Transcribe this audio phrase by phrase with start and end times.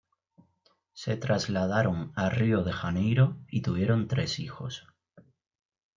[0.93, 4.87] Se trasladaron a Río de Janeiro y tuvieron tres hijos.